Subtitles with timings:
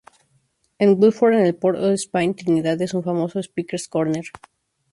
[0.85, 4.25] En Woodford en el Port of Spain, Trinidad es un famoso Speakers' Corner.